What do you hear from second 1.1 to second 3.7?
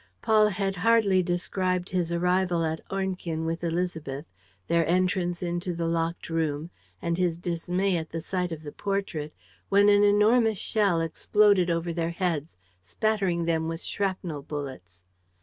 described his arrival at Ornequin with